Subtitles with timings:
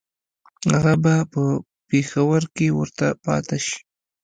[0.73, 1.43] هغه به په
[1.89, 3.77] پېښور کې ورته پاته شي.